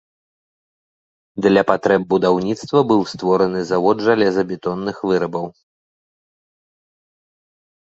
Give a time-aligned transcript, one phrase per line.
[1.45, 5.49] Для патрэб будаўніцтва быў створаны завод жалезабетонных вырабаў.